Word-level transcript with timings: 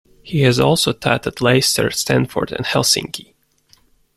He 0.23 0.41
has 0.41 0.59
also 0.59 0.93
taught 0.93 1.27
at 1.27 1.41
Leicester, 1.41 1.91
Stanford, 1.91 2.51
and 2.51 2.65
Helsinki. 2.65 3.35